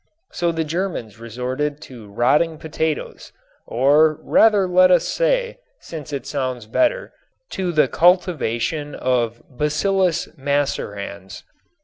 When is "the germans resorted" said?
0.51-1.79